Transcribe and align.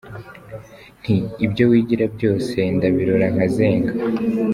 Nti 0.99 1.15
“Ibyo 1.45 1.63
wigira 1.71 2.05
byose 2.15 2.57
ndabirora 2.75 3.27
nkazenga. 3.33 3.91